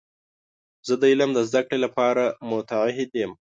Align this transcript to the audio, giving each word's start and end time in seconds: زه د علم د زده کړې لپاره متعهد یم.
زه 0.87 0.93
د 1.01 1.03
علم 1.11 1.29
د 1.35 1.39
زده 1.49 1.61
کړې 1.67 1.77
لپاره 1.85 2.23
متعهد 2.49 3.11
یم. 3.21 3.31